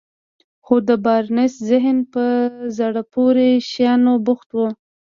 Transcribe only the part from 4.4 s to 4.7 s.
و.